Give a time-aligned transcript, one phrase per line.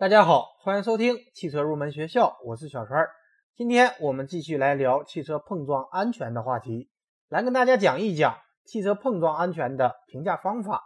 [0.00, 3.06] 大家好，欢迎收听汽车入门学校，我是小川。
[3.54, 6.88] 今天我们继续来聊汽车碰撞安全的话题，
[7.28, 10.82] 来跟大家讲一讲汽车碰撞安全的评价方法。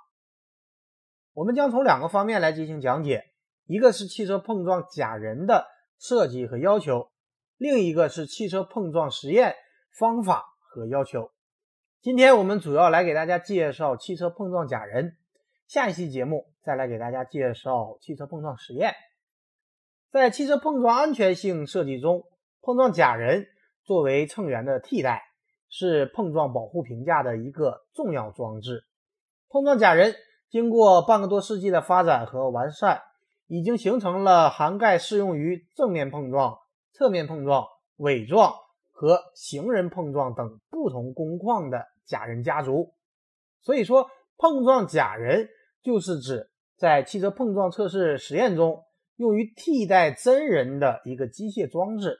[1.32, 3.22] 我们将从两个方面来进行讲解，
[3.66, 5.64] 一个是汽车碰撞假人的
[5.96, 7.12] 设计和要求，
[7.56, 9.54] 另一个是汽车碰撞实验
[9.96, 11.30] 方法和要求。
[12.02, 15.16] 今天我们主要来给大家介绍汽车碰撞假人。
[15.74, 18.94] 下一期节目再来给大家介绍汽车碰撞实验。
[20.12, 22.22] 在汽车碰撞安全性设计中，
[22.62, 23.48] 碰撞假人
[23.82, 25.24] 作为乘员的替代，
[25.68, 28.84] 是碰撞保护评价的一个重要装置。
[29.48, 30.14] 碰撞假人
[30.48, 33.02] 经过半个多世纪的发展和完善，
[33.48, 36.56] 已经形成了涵盖适用于正面碰撞、
[36.92, 38.54] 侧面碰撞、伪撞
[38.92, 42.94] 和行人碰撞等不同工况的假人家族。
[43.60, 44.08] 所以说。
[44.36, 45.48] 碰撞假人
[45.84, 48.82] 就是指在汽车碰撞测试实验中
[49.16, 52.18] 用于替代真人的一个机械装置。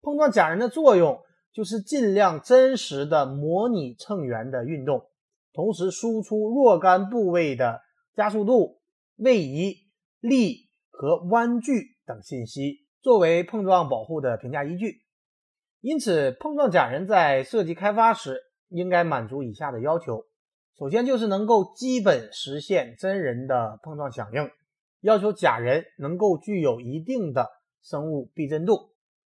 [0.00, 1.20] 碰撞假人的作用
[1.52, 5.08] 就是尽量真实的模拟乘员的运动，
[5.52, 7.80] 同时输出若干部位的
[8.14, 8.80] 加速度、
[9.16, 9.76] 位移、
[10.20, 15.02] 力和弯距等信息，作为碰撞保护的评价依据。
[15.80, 20.24] 因此，碰撞假人在设计开发时应该满足以下的要求。
[20.78, 24.50] 首先就是能够基本实现真人的碰撞响应，
[25.00, 27.48] 要求假人能够具有一定的
[27.80, 28.90] 生物避震度，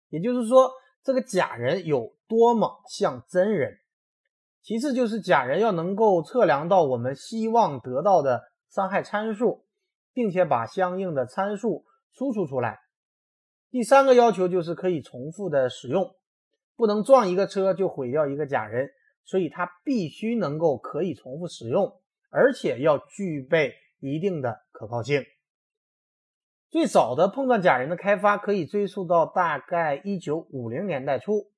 [0.08, 0.70] 也就是说
[1.02, 3.78] 这个假人有多么像真人。
[4.62, 9.66] 其次就是假人要能够测量到我们希望得到的伤害参数，
[10.14, 12.80] 并且把相应的参数输出出来。
[13.70, 16.14] 第三个要求就是可以重复的使用，
[16.76, 18.88] 不能撞一个车就毁掉一个假人。
[19.26, 25.24] 所以它必须能够可以重复使用，而且要具备一定的可靠性。
[26.70, 31.50] 最早的碰撞假人的开发可以追溯到大概一九五零年代初，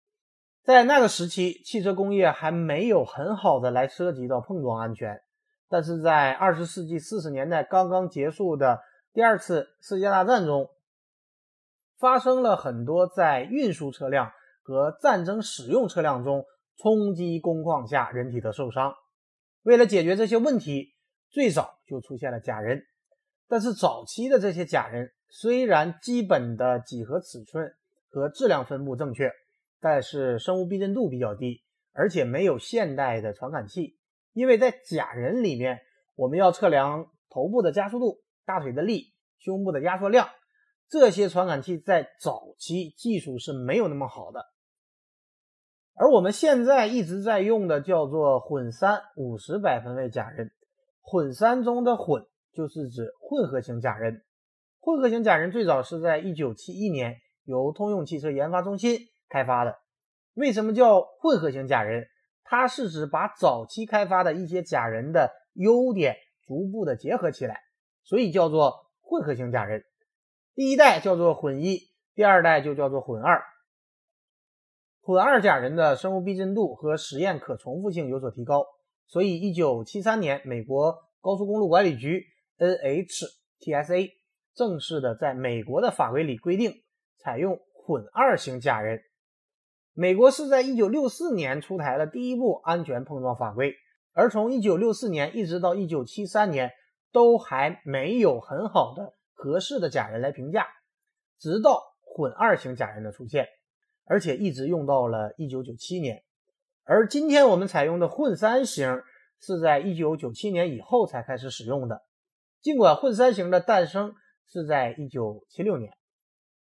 [0.62, 5.20] 在那个时期，汽车工业还没有很好的来涉及到碰撞安全。
[5.68, 8.80] 但是在二十世纪四十年代刚刚结束的
[9.12, 10.70] 第二次世界大战中，
[11.98, 14.32] 发生了很多在运输车辆
[14.62, 16.46] 和战争使用车辆中。
[16.78, 18.94] 冲击工况下人体的受伤，
[19.62, 20.94] 为了解决这些问题，
[21.28, 22.84] 最早就出现了假人。
[23.48, 27.74] 但是早期的这些假人虽然基本的几何尺寸
[28.08, 29.32] 和质量分布正确，
[29.80, 31.62] 但是生物避震度比较低，
[31.92, 33.98] 而且没有现代的传感器。
[34.32, 35.80] 因为在假人里面，
[36.14, 40.28] 我们要测量头部的加速度、大腿的力、胸部的压缩量，
[40.88, 44.46] 这些传感器在早期技术是没有那么好的。
[46.00, 50.52] 而我们现在一直在用的叫做混三五十百分位假人，
[51.00, 54.22] 混三中的混就是指混合型假人。
[54.78, 58.96] 混合型假人最早是在一九七一年由通用汽车研发中心
[59.28, 59.76] 开发的。
[60.34, 62.06] 为什么叫混合型假人？
[62.44, 66.16] 它是指把早期开发的一些假人的优点
[66.46, 67.60] 逐步的结合起来，
[68.04, 69.82] 所以叫做混合型假人。
[70.54, 71.80] 第一代叫做混一，
[72.14, 73.42] 第二代就叫做混二。
[75.08, 78.66] 混二假人的生物逼真度和实验可重复性有所提高，
[79.06, 82.26] 所以1973年，美国高速公路管理局
[82.58, 84.10] NHTSA
[84.54, 86.74] 正式的在美国的法规里规定
[87.16, 89.00] 采用混二型假人。
[89.94, 93.72] 美国是在1964年出台了第一部安全碰撞法规，
[94.12, 96.72] 而从1964年一直到1973年，
[97.12, 100.66] 都还没有很好的合适的假人来评价，
[101.38, 103.48] 直到混二型假人的出现。
[104.08, 106.24] 而且一直用到了一九九七年，
[106.84, 109.02] 而今天我们采用的混三型
[109.38, 112.02] 是在一九九七年以后才开始使用的。
[112.62, 114.14] 尽管混三型的诞生
[114.50, 115.92] 是在一九七六年，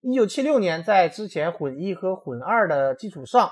[0.02, 3.52] 一九七六年在之前混一和混二的基础上，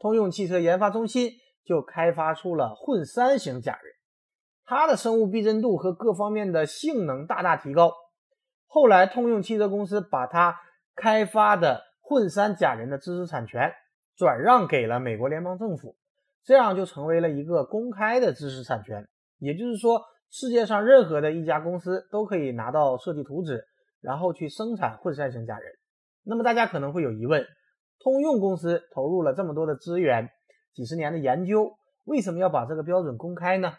[0.00, 1.30] 通用汽车研发中心
[1.64, 3.94] 就开发出了混三型假人，
[4.64, 7.92] 它的生物逼真度和各方面的性能大大提高。
[8.66, 10.58] 后来通用汽车公司把它
[10.96, 11.91] 开发的。
[12.12, 13.72] 混三假人的知识产权
[14.16, 15.96] 转让给了美国联邦政府，
[16.44, 19.08] 这样就成为了一个公开的知识产权。
[19.38, 23.64] 也就是说，世界上任何的一家公司都可以拿到设计图纸，
[24.02, 25.72] 然后去生产混三型假人。
[26.22, 27.46] 那么大家可能会有疑问：
[27.98, 30.28] 通用公司投入了这么多的资源，
[30.74, 33.72] 几十年的研究，为什么要把这个标准公开呢？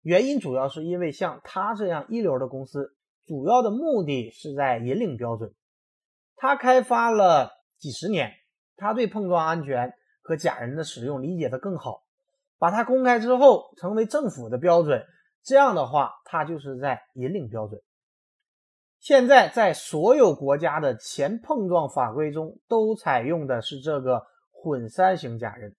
[0.00, 2.94] 原因主要是因为像他这样一流的公司，
[3.26, 5.52] 主要的目的是在引领标准。
[6.42, 8.32] 他开发了几十年，
[8.78, 9.92] 他对碰撞安全
[10.22, 12.02] 和假人的使用理解的更好，
[12.58, 15.04] 把它公开之后成为政府的标准，
[15.42, 17.78] 这样的话，他就是在引领标准。
[19.00, 25.76] 现在在所有国家的前碰撞法规中，都采用的是这个混三型假人。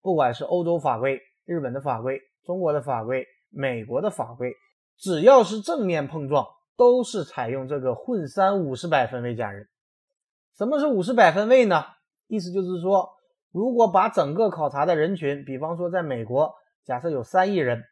[0.00, 4.54] 不管是欧洲法规、日本的法规、中国的法规、美国的法规，
[4.96, 6.46] 只要是正面碰撞，
[6.78, 9.68] 都是采用这个混三五十百分位假人。
[10.58, 11.84] 什么是五十百分位呢？
[12.26, 13.08] 意思就是说，
[13.52, 16.52] 如果把整个考察的人群，比方说在美国，
[16.84, 17.84] 假设有三亿人，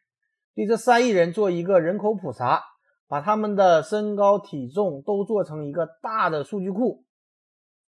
[0.54, 2.62] 对这三亿人做一个人口普查。
[3.08, 7.04] 把他们的身高、体重都做成一个大的数据库，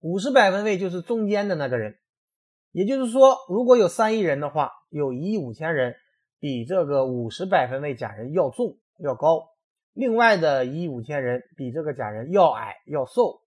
[0.00, 1.98] 五十百分位就是中间的那个人，
[2.70, 5.96] 也就是说，如果有三亿人的话，有一亿五千人
[6.40, 9.50] 比这个五十百分位假人要重要高，
[9.92, 13.41] 另外的一亿五千人比这个假人要矮要瘦，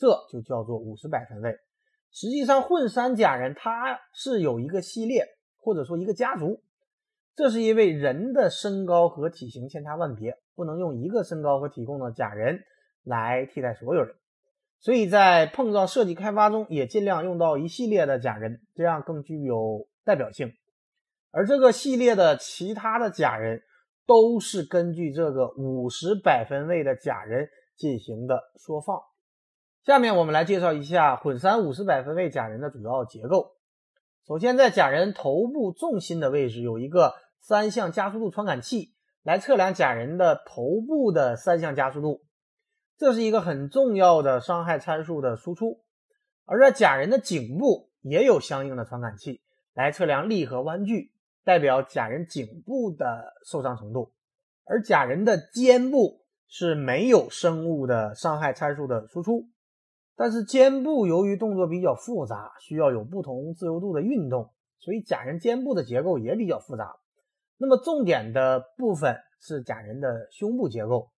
[0.00, 1.56] 这就叫做五十百分位。
[2.10, 5.24] 实际上，混三假人他是有一个系列
[5.60, 6.60] 或者说一个家族。
[7.36, 12.60] 这是因为人的身高和体型千差万别，不能用一个身高和体重的假人
[13.04, 14.14] 来替代所有人，
[14.80, 20.52] 所以在碰撞设计开发中也尽量用到一系列的假人，这样更具有代表性。
[21.30, 23.62] 而这个系列的其他的假人
[24.06, 29.00] 都是根据这个五十百分位的假人进行的缩放。
[29.86, 33.52] 下面我们来介绍一下混三五十百分位假人的主要结构。
[34.26, 38.92] 首先，在假人头部重心的位置有一个三相加速度传感器，
[39.22, 42.20] 来测量假人的头部的三相加速度，
[42.98, 45.80] 这是一个很重要的伤害参数的输出。
[46.44, 49.40] 而在假人的颈部也有相应的传感器，
[49.72, 51.10] 来测量力和弯距，
[51.42, 54.12] 代表假人颈部的受伤程度。
[54.64, 59.48] 而假人的肩部是没有生物的伤害参数的输出。
[60.20, 66.94] 但是肩部由于动作比较复杂，需要有不同自由度的运动，所以假人肩部的结构也比较复杂。
[67.56, 71.08] 那么重点的部分是假人的胸部结构，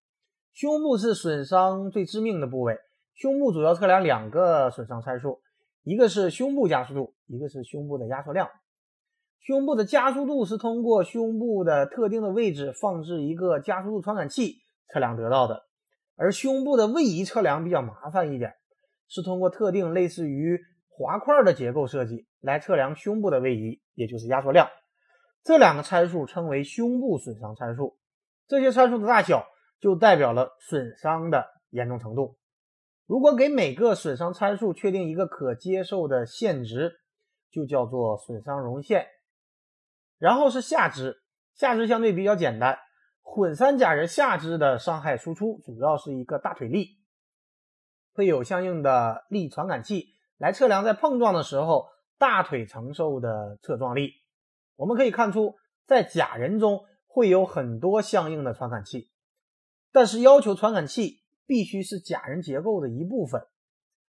[0.53, 2.77] 胸部是损伤最致命的部位。
[3.13, 5.41] 胸部主要测量两个损伤参数，
[5.83, 8.47] 一个是胸部加速度，一个是胸部的压缩量。
[9.41, 14.59] 胸部的加速度是通过胸部的特定的位置放置一个加速度传感器
[14.93, 15.63] 测量得到的，
[16.15, 18.53] 而胸部的位移测量比较麻烦一点。
[19.13, 24.67] 是通过特定类似于滑块的结构设计来测量胸部的位移，也就是压缩量。
[25.43, 27.95] 这两个参数称为胸部损伤参数。
[28.47, 29.45] 这些参数的大小
[29.79, 32.39] 就代表了损伤的严重程度。
[33.05, 36.93] 如果给每个损伤参数确定一个可接受的限值，
[37.51, 39.05] 就叫做损伤容限。
[40.17, 41.21] 然后是下肢，
[41.53, 42.79] 下肢相对比较简单。
[43.21, 46.97] 混三假人下肢的伤害输出主要是一个大腿力。
[48.13, 54.13] 会有相应的力传感器来测量在碰撞的时候大腿承受的侧撞力。
[54.75, 55.55] 我们可以看出，
[55.85, 59.09] 在假人中会有很多相应的传感器，
[59.91, 63.45] 但是要求传感器必须是假人结构的一部分。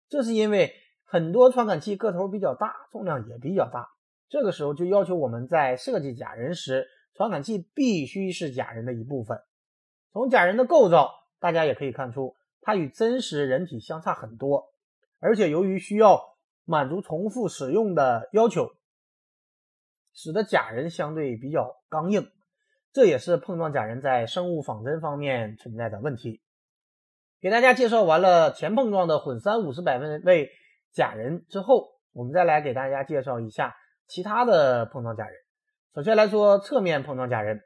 [0.08, 0.72] 这是因为
[1.04, 3.88] 很多传感器个头比较大，重量也比较大。
[4.28, 9.38] 这个时候就要求我们在设计假人时，传感器必须是假人的一部分。
[10.12, 12.34] 从假人的构造，大家也可以看出。
[12.64, 14.72] 它与真实人体相差很多，
[15.20, 16.34] 而且由于需要
[16.64, 18.70] 满足重复使用的要求，
[20.14, 22.32] 使得假人相对比较刚硬，
[22.90, 26.40] 这也是碰撞假人在生物仿真方面存在的问题。
[27.38, 30.48] 给大家介绍完了前碰撞的混三五十百分位
[30.90, 35.34] 假人之后，我们再来给大家介绍一下其他的碰撞假人。
[35.94, 37.60] 首先来说侧面碰撞假人，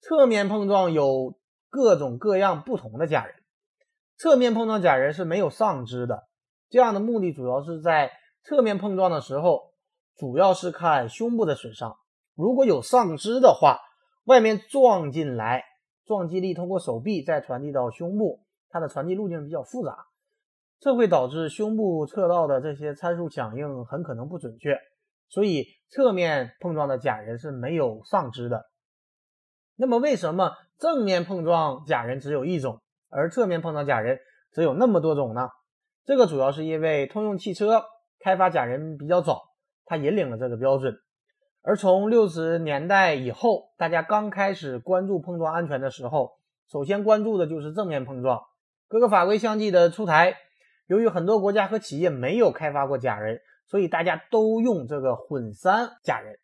[0.00, 1.38] 侧面碰撞有
[1.70, 3.36] 各种各样不同的假人。
[4.16, 6.24] 侧面碰撞假人是没有上肢的，
[6.68, 9.72] 这样的目的主要是在侧面碰撞的时候，
[10.16, 11.96] 主要是看胸部的损伤。
[12.34, 13.78] 如果有上肢的话，
[14.24, 15.64] 外面撞进来，
[16.04, 20.06] 撞击力通过手臂再传递到胸部，它的传递路径比较复杂，
[20.78, 24.78] 这会导致胸部测到的这些参数响应很可能不准确。
[25.28, 28.66] 所以侧面碰撞的假人是没有上肢的。
[29.76, 32.80] 那么为什么正面碰撞假人只有一种？
[33.14, 34.18] 而侧面碰撞假人
[34.52, 35.48] 则有那么多种呢？
[36.04, 37.84] 这个主要是因为通用汽车
[38.18, 39.40] 开发假人比较早，
[39.84, 40.94] 它引领了这个标准。
[41.62, 46.32] 而从六十年代以后，大家刚开始关注碰撞安全的时候，
[46.68, 48.42] 首先关注的就是正面碰撞。
[48.88, 50.36] 各个法规相继的出台，
[50.86, 56.36] 由于很多国家和企业没有开发过假人，所以大家都用这个混三假人，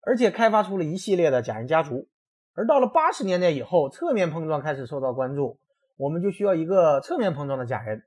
[0.00, 2.08] 而且开发出了一系列的假人家族。
[2.54, 5.58] 而到了八十年代以后，侧面碰撞开始受到关注。
[6.00, 8.02] 我们就需要一个侧面碰撞的假人，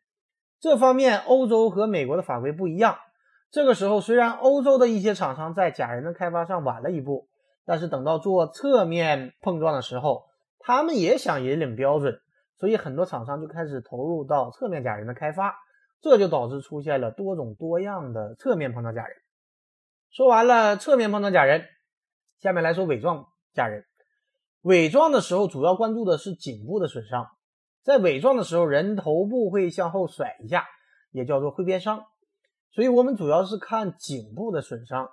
[0.59, 2.97] 这方面欧洲和美国的法规不一样。
[3.51, 7.27] 这个时候，虽然欧洲的一些厂商在假人的开发上晚了一步，
[7.65, 10.23] 但是等到做侧面碰撞的时候，
[10.57, 12.19] 他们也想引领标准，
[12.57, 15.53] 所以很多厂商就开始投入到侧面假人的开发，
[16.01, 19.15] 这就导致出现了多种多样的侧面碰撞假人。
[20.09, 21.63] 说完了侧面碰撞假人，
[22.39, 23.85] 下面来说伪装假人。
[24.63, 27.27] 伪装的时候主要关注的是颈部的损伤，
[27.83, 30.65] 在伪装的时候，人头部会向后甩一下，
[31.11, 32.05] 也叫做会变伤，
[32.71, 35.09] 所以我们主要是看颈部的损伤。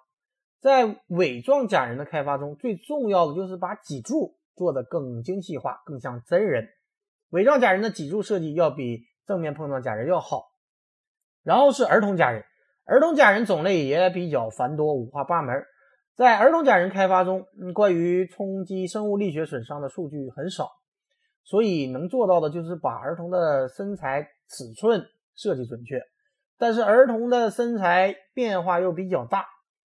[0.61, 6.69] 在伪装假人的开发中，最重要的就是把脊柱做得更精细化，更像真人。
[7.31, 10.45] 伪装假人的脊柱设计要比正面碰撞假人要好。
[11.43, 12.45] 然后是儿童假人，
[12.85, 15.65] 儿童假人种类也比较繁多，五花八门。
[16.15, 20.69] 在儿童假人开发中，关于冲击生物力学损伤的数据很少，
[21.50, 25.04] 所以能做到的就是把儿童的身材尺寸
[25.35, 26.00] 设计准确。
[26.57, 29.47] 但是儿童的身材变化又比较大，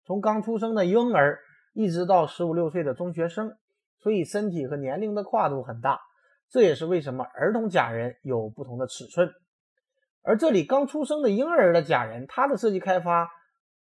[0.03, 1.37] 从刚出生的婴儿
[1.73, 3.55] 一直到十五六岁的中学生，
[3.99, 5.99] 所以身体和年龄的跨度很大。
[6.49, 9.31] 这也是为什么儿童假人有不同的尺寸。
[10.23, 13.29] 而这里刚出生的婴儿的假人，它的设计开发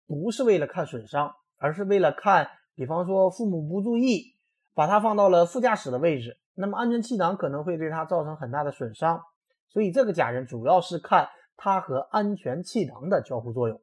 [0.06, 1.32] 不是为了看损伤。
[1.58, 4.34] 而是为了看，比方说父母不注意，
[4.74, 9.20] 把它放到了副驾驶的位置，那么安全气囊可能会对它造成很大的损伤，
[9.68, 13.80] 所以这个假人主要是看它和安全气囊的交互作用。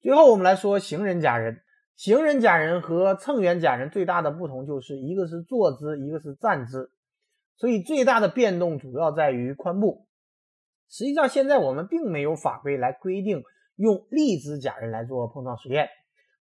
[0.00, 1.62] 最后我们来说行人假人，
[1.94, 6.90] 行人假人和乘员假人最大的不同就是一个是坐姿，一个是站姿，
[7.56, 10.06] 所以最大的变动主要在于髋部。
[10.88, 13.44] 实际上现在我们并没有法规来规定
[13.76, 15.88] 用立姿假人来做碰撞实验。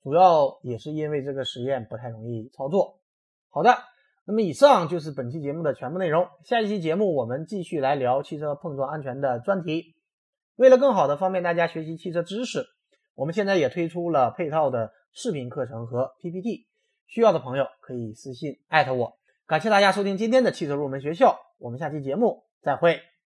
[0.03, 3.01] 主要也是因为这个实验不太容易操作。
[3.49, 3.79] 好的，
[4.27, 6.27] 那么以上就是本期节目的全部内容。
[6.45, 9.95] 下一期节目我们继续来聊汽车碰撞安全的专题。
[10.57, 12.65] 为了更好的方便大家学习汽车知识，
[13.15, 16.67] 我们现在也推出了配套的视频课程和 PPT，
[17.07, 19.19] 需要的朋友可以私信艾特我。
[19.47, 23.14] 感谢大家收听今天的汽车入门学校，我们下期节目再会。